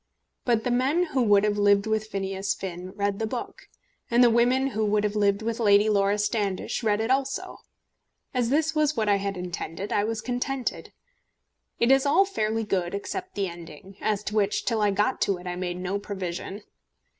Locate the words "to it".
15.21-15.45